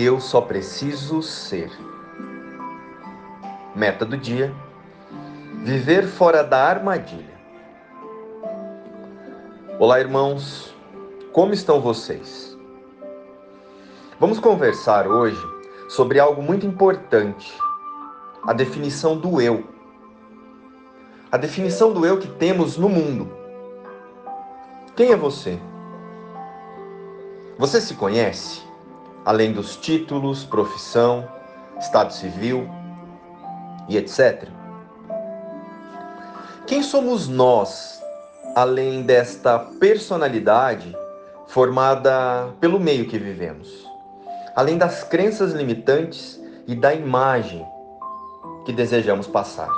[0.00, 1.72] Eu só preciso ser.
[3.74, 4.54] Meta do dia:
[5.64, 7.36] viver fora da armadilha.
[9.76, 10.72] Olá, irmãos,
[11.32, 12.56] como estão vocês?
[14.20, 15.44] Vamos conversar hoje
[15.88, 17.52] sobre algo muito importante:
[18.46, 19.64] a definição do eu.
[21.32, 23.28] A definição do eu que temos no mundo.
[24.94, 25.58] Quem é você?
[27.58, 28.67] Você se conhece?
[29.28, 31.28] Além dos títulos, profissão,
[31.78, 32.66] estado civil
[33.86, 34.48] e etc.
[36.66, 38.02] Quem somos nós,
[38.56, 40.96] além desta personalidade
[41.46, 43.68] formada pelo meio que vivemos?
[44.56, 47.66] Além das crenças limitantes e da imagem
[48.64, 49.68] que desejamos passar.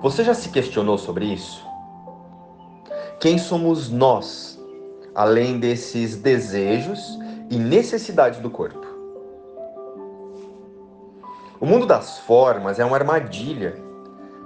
[0.00, 1.66] Você já se questionou sobre isso?
[3.18, 4.56] Quem somos nós,
[5.16, 7.18] além desses desejos
[7.50, 8.86] e necessidades do corpo.
[11.60, 13.76] O mundo das formas é uma armadilha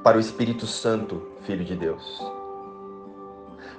[0.03, 2.27] para o Espírito Santo, Filho de Deus.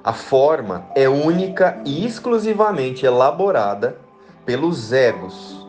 [0.03, 3.97] A forma é única e exclusivamente elaborada
[4.45, 5.67] pelos egos,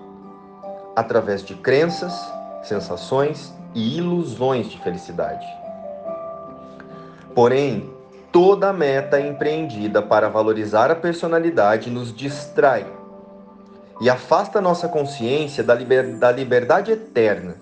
[0.94, 2.12] através de crenças,
[2.62, 5.46] sensações e ilusões de felicidade.
[7.34, 7.90] Porém,
[8.30, 12.86] toda meta empreendida para valorizar a personalidade nos distrai
[14.00, 17.56] e afasta nossa consciência da, liber, da liberdade eterna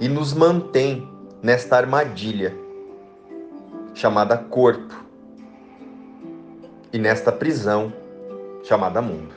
[0.00, 1.08] e nos mantém
[1.42, 2.54] nesta armadilha
[3.94, 5.04] chamada corpo
[6.92, 7.92] e nesta prisão
[8.64, 9.34] chamada mundo.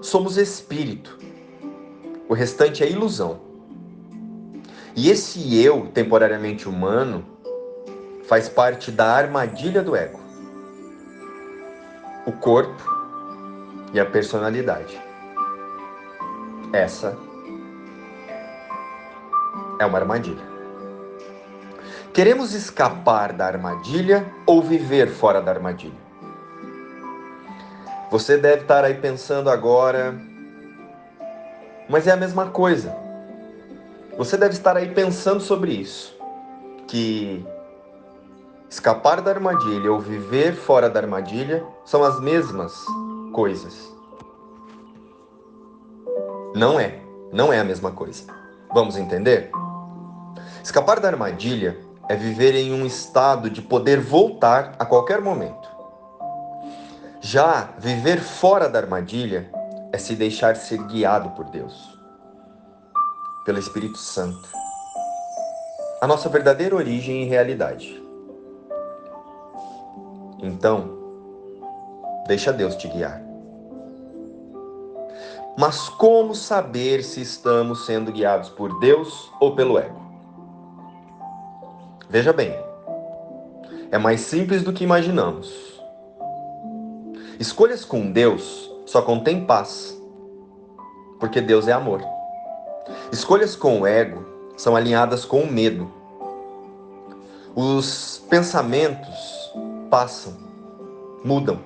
[0.00, 1.18] Somos espírito,
[2.28, 3.40] o restante é ilusão.
[4.96, 7.24] E esse eu temporariamente humano
[8.26, 10.27] faz parte da armadilha do ego
[12.28, 12.82] o corpo
[13.90, 15.00] e a personalidade.
[16.74, 17.16] Essa
[19.80, 20.46] é uma armadilha.
[22.12, 25.96] Queremos escapar da armadilha ou viver fora da armadilha?
[28.10, 30.14] Você deve estar aí pensando agora,
[31.88, 32.94] mas é a mesma coisa.
[34.18, 36.14] Você deve estar aí pensando sobre isso,
[36.86, 37.42] que
[38.70, 42.74] Escapar da armadilha ou viver fora da armadilha são as mesmas
[43.32, 43.90] coisas.
[46.54, 47.00] Não é,
[47.32, 48.24] não é a mesma coisa.
[48.74, 49.50] Vamos entender?
[50.62, 51.78] Escapar da armadilha
[52.10, 55.66] é viver em um estado de poder voltar a qualquer momento.
[57.22, 59.50] Já viver fora da armadilha
[59.92, 61.98] é se deixar ser guiado por Deus,
[63.46, 64.48] pelo Espírito Santo.
[66.02, 68.07] A nossa verdadeira origem e realidade.
[70.40, 70.90] Então,
[72.26, 73.22] deixa Deus te guiar.
[75.58, 80.00] Mas como saber se estamos sendo guiados por Deus ou pelo ego?
[82.08, 82.56] Veja bem,
[83.90, 85.78] é mais simples do que imaginamos.
[87.40, 90.00] Escolhas com Deus só contém paz,
[91.18, 92.02] porque Deus é amor.
[93.10, 94.24] Escolhas com o ego
[94.56, 95.90] são alinhadas com o medo.
[97.54, 99.37] Os pensamentos
[99.90, 100.34] passam,
[101.24, 101.60] mudam,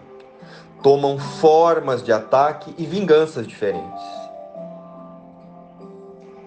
[0.82, 4.02] tomam formas de ataque e vinganças diferentes.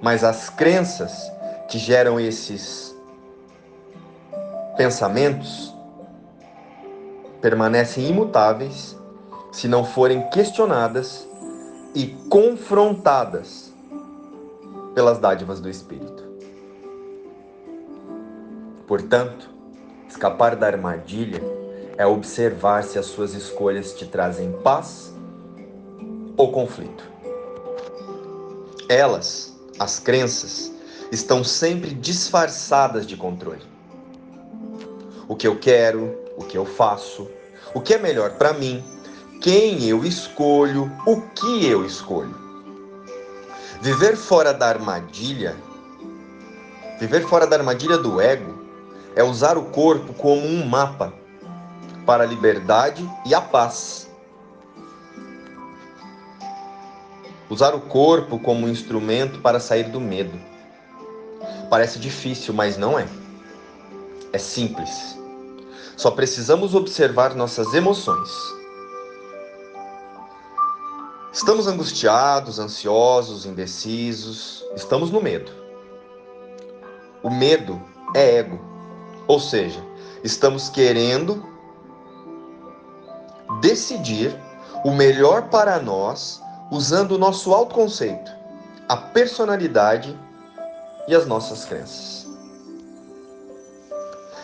[0.02, 1.32] Mas as crenças
[1.70, 2.96] que geram esses
[4.78, 5.74] pensamentos
[7.42, 8.98] permanecem imutáveis
[9.52, 11.28] se não forem questionadas
[11.94, 13.74] e confrontadas
[14.94, 16.24] pelas dádivas do Espírito.
[18.86, 19.50] Portanto,
[20.08, 21.55] escapar da armadilha
[21.98, 25.14] é observar se as suas escolhas te trazem paz
[26.36, 27.04] ou conflito.
[28.90, 30.72] Elas, as crenças,
[31.12, 33.64] estão sempre disfarçadas de controle.
[35.28, 37.30] O que eu quero, o que eu faço,
[37.74, 38.84] o que é melhor para mim,
[39.42, 42.36] quem eu escolho, o que eu escolho.
[43.82, 45.56] Viver fora da armadilha,
[47.00, 48.54] viver fora da armadilha do ego,
[49.16, 51.14] é usar o corpo como um mapa
[52.06, 54.10] para a liberdade e a paz.
[57.50, 60.40] Usar o corpo como instrumento para sair do medo.
[61.70, 63.08] Parece difícil, mas não é.
[64.34, 65.18] É simples.
[65.96, 68.30] Só precisamos observar nossas emoções.
[71.32, 75.52] Estamos angustiados, ansiosos, indecisos, estamos no medo.
[77.22, 77.82] O medo
[78.14, 78.60] é ego,
[79.28, 79.84] ou seja,
[80.24, 81.55] estamos querendo
[83.66, 84.40] decidir
[84.84, 86.40] o melhor para nós
[86.70, 88.32] usando o nosso autoconceito,
[88.88, 90.16] a personalidade
[91.08, 92.28] e as nossas crenças.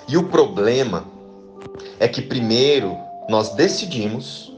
[0.07, 1.05] E o problema
[1.99, 2.97] é que primeiro
[3.29, 4.51] nós decidimos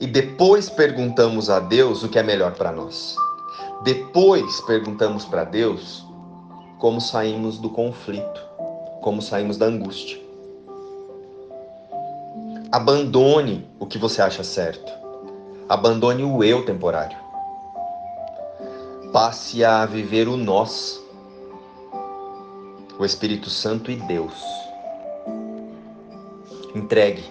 [0.00, 3.14] e depois perguntamos a Deus o que é melhor para nós.
[3.84, 6.06] Depois perguntamos para Deus
[6.78, 8.40] como saímos do conflito,
[9.02, 10.25] como saímos da angústia.
[12.76, 14.92] Abandone o que você acha certo.
[15.66, 17.16] Abandone o eu temporário.
[19.14, 21.00] Passe a viver o nós,
[22.98, 24.34] o Espírito Santo e Deus.
[26.74, 27.24] Entregue.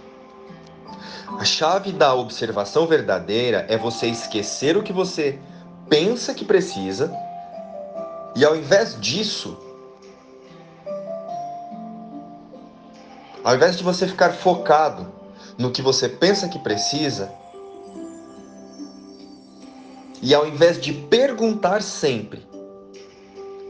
[1.38, 5.38] A chave da observação verdadeira é você esquecer o que você
[5.88, 7.16] pensa que precisa
[8.36, 9.56] e ao invés disso,
[13.44, 15.24] ao invés de você ficar focado
[15.58, 17.32] no que você pensa que precisa,
[20.22, 22.42] e ao invés de perguntar sempre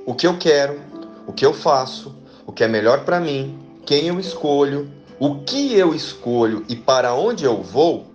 [0.06, 0.80] o que eu quero,
[1.28, 2.16] o que eu faço,
[2.46, 4.90] o que é melhor para mim, quem eu escolho,
[5.20, 8.06] o que eu escolho e para onde eu vou,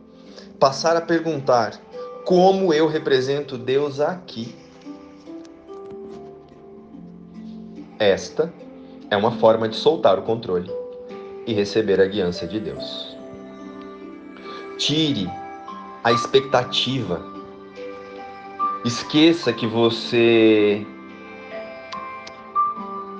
[0.59, 1.79] passar a perguntar
[2.25, 4.55] como eu represento Deus aqui.
[7.99, 8.53] Esta
[9.11, 10.71] é uma forma de soltar o controle
[11.47, 13.20] e receber a guiança de Deus.
[14.81, 15.31] Tire
[16.03, 17.23] a expectativa.
[18.83, 20.87] Esqueça que você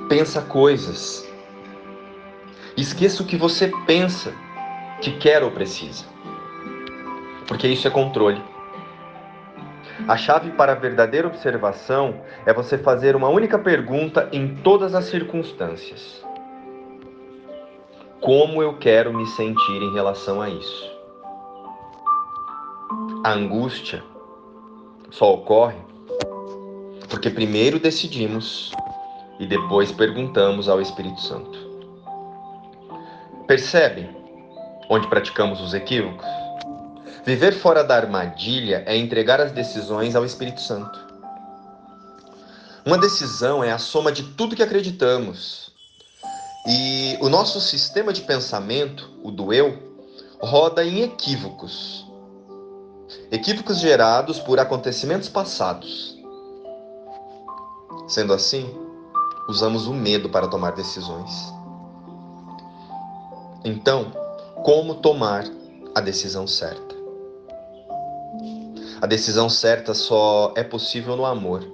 [0.09, 1.31] pensa coisas.
[2.79, 4.33] Esqueça o que você pensa
[5.03, 6.07] que quer ou precisa.
[7.47, 8.43] Porque isso é controle.
[10.09, 15.05] A chave para a verdadeira observação é você fazer uma única pergunta em todas as
[15.05, 16.25] circunstâncias:
[18.19, 21.00] Como eu quero me sentir em relação a isso?
[23.23, 24.03] A angústia
[25.11, 25.79] só ocorre
[27.09, 28.73] porque primeiro decidimos
[29.39, 31.71] e depois perguntamos ao Espírito Santo.
[33.47, 34.11] Percebe
[34.89, 36.27] onde praticamos os equívocos?
[37.25, 40.99] Viver fora da armadilha é entregar as decisões ao Espírito Santo.
[42.85, 45.71] Uma decisão é a soma de tudo que acreditamos.
[46.67, 49.79] E o nosso sistema de pensamento, o do eu,
[50.41, 52.10] roda em equívocos.
[53.31, 56.19] Equívocos gerados por acontecimentos passados.
[58.09, 58.69] Sendo assim,
[59.49, 61.53] usamos o medo para tomar decisões.
[63.65, 64.13] Então,
[64.65, 65.45] como tomar
[65.95, 66.95] a decisão certa?
[69.01, 71.65] A decisão certa só é possível no amor.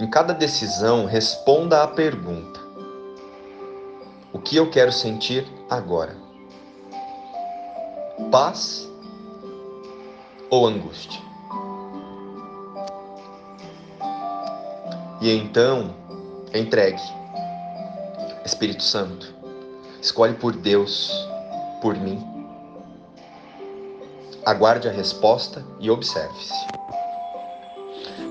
[0.00, 2.60] Em cada decisão, responda à pergunta:
[4.32, 6.16] O que eu quero sentir agora?
[8.30, 8.88] Paz
[10.54, 11.20] ou angústia?
[15.20, 15.94] E então,
[16.54, 17.02] entregue.
[18.44, 19.34] Espírito Santo,
[20.00, 21.10] escolhe por Deus,
[21.80, 22.34] por mim
[24.44, 26.52] aguarde a resposta e observe-se.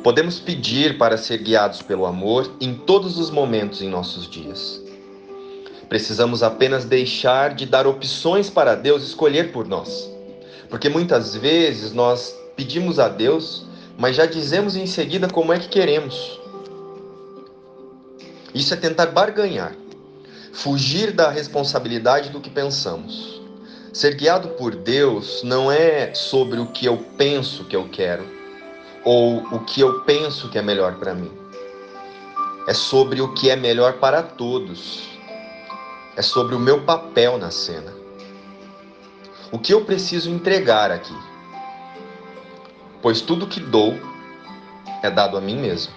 [0.03, 4.81] Podemos pedir para ser guiados pelo amor em todos os momentos em nossos dias.
[5.89, 10.12] Precisamos apenas deixar de dar opções para Deus escolher por nós.
[10.73, 13.63] Porque muitas vezes nós pedimos a Deus,
[13.95, 16.41] mas já dizemos em seguida como é que queremos.
[18.55, 19.75] Isso é tentar barganhar,
[20.51, 23.39] fugir da responsabilidade do que pensamos.
[23.93, 28.25] Ser guiado por Deus não é sobre o que eu penso que eu quero
[29.05, 31.31] ou o que eu penso que é melhor para mim.
[32.67, 35.03] É sobre o que é melhor para todos.
[36.15, 38.02] É sobre o meu papel na cena.
[39.53, 41.13] O que eu preciso entregar aqui?
[43.03, 43.93] Pois tudo que dou
[45.03, 45.93] é dado a mim mesmo.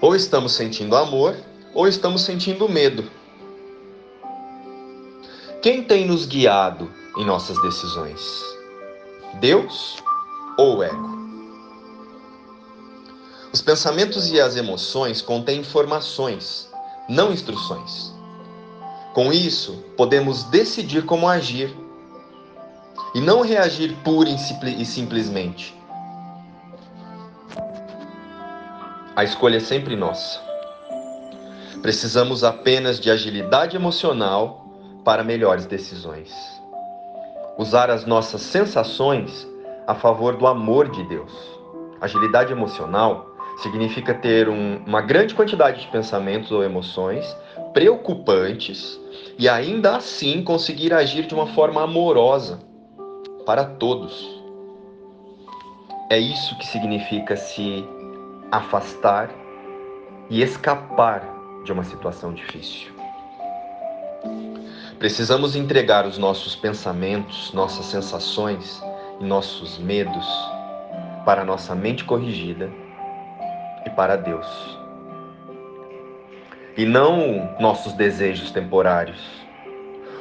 [0.00, 1.36] Ou estamos sentindo amor,
[1.74, 3.04] ou estamos sentindo medo.
[5.60, 8.42] Quem tem nos guiado em nossas decisões?
[9.34, 10.02] Deus
[10.56, 11.16] ou o ego?
[13.52, 16.72] Os pensamentos e as emoções contêm informações,
[17.10, 18.15] não instruções.
[19.16, 21.74] Com isso, podemos decidir como agir
[23.14, 25.74] e não reagir pura e simplesmente.
[29.16, 30.38] A escolha é sempre nossa.
[31.80, 34.66] Precisamos apenas de agilidade emocional
[35.02, 36.30] para melhores decisões.
[37.56, 39.48] Usar as nossas sensações
[39.86, 41.32] a favor do amor de Deus.
[42.02, 47.24] Agilidade emocional Significa ter um, uma grande quantidade de pensamentos ou emoções
[47.72, 49.00] preocupantes
[49.38, 52.58] e ainda assim conseguir agir de uma forma amorosa
[53.46, 54.42] para todos.
[56.10, 57.84] É isso que significa se
[58.50, 59.30] afastar
[60.30, 61.22] e escapar
[61.64, 62.94] de uma situação difícil.
[64.98, 68.82] Precisamos entregar os nossos pensamentos, nossas sensações
[69.20, 70.26] e nossos medos
[71.24, 72.70] para nossa mente corrigida
[73.86, 74.46] e para Deus.
[76.76, 79.20] E não nossos desejos temporários.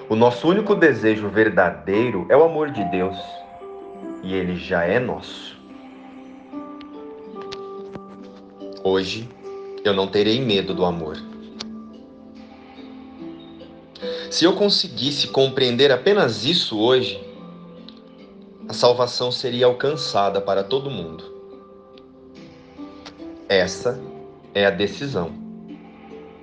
[0.08, 3.18] O nosso único desejo verdadeiro é o amor de Deus,
[4.24, 5.60] e ele já é nosso.
[8.84, 9.28] Hoje
[9.84, 11.18] eu não terei medo do amor
[14.36, 17.24] se eu conseguisse compreender apenas isso hoje,
[18.68, 21.35] a salvação seria alcançada para todo mundo.
[23.48, 24.00] Essa
[24.54, 25.32] é a decisão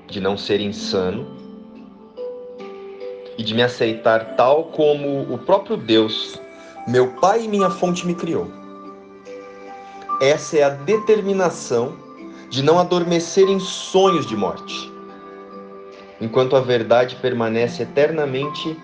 [0.06, 1.26] de não ser insano
[3.36, 6.40] e de me aceitar tal como o próprio Deus,
[6.86, 8.50] meu Pai e minha fonte, me criou.
[10.20, 11.96] Essa é a determinação
[12.50, 14.92] de não adormecer em sonhos de morte
[16.22, 18.78] enquanto a verdade permanece eternamente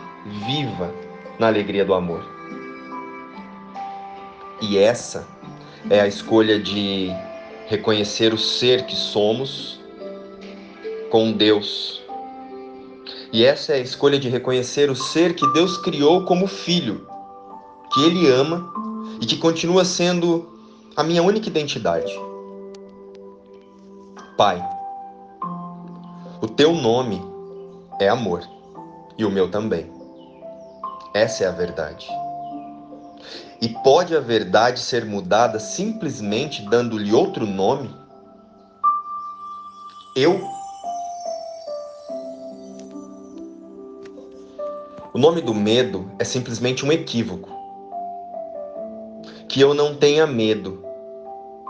[0.44, 0.92] viva
[1.38, 2.20] na alegria do amor.
[4.60, 5.24] E essa
[5.88, 7.12] é a escolha de
[7.68, 9.80] reconhecer o ser que somos
[11.10, 12.02] com Deus.
[13.32, 17.06] E essa é a escolha de reconhecer o ser que Deus criou como filho,
[17.92, 18.72] que Ele ama
[19.20, 20.48] e que continua sendo
[20.96, 22.12] a minha única identidade.
[24.36, 24.62] Pai
[26.40, 27.20] o teu nome
[28.00, 28.42] é amor
[29.18, 29.90] e o meu também.
[31.12, 32.08] Essa é a verdade.
[33.60, 37.94] E pode a verdade ser mudada simplesmente dando-lhe outro nome?
[40.14, 40.40] Eu?
[45.12, 47.50] O nome do medo é simplesmente um equívoco.
[49.48, 50.84] Que eu não tenha medo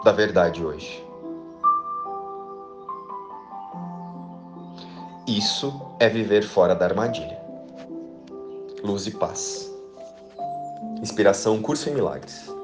[0.05, 1.03] da verdade hoje.
[5.27, 7.39] Isso é viver fora da armadilha.
[8.83, 9.78] Luz e paz.
[11.01, 12.58] Inspiração Curso em Milagres.